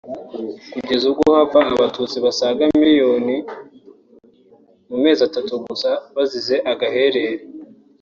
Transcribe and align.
kugeza 0.73 1.03
ubwo 1.11 1.23
hapfa 1.37 1.59
Abatutsi 1.75 2.17
basaga 2.25 2.61
miliyoni 2.79 3.35
mu 4.89 4.97
mezi 5.03 5.21
atatu 5.29 5.51
gusa 5.65 5.89
bazize 6.15 6.55
agaherere 6.71 7.23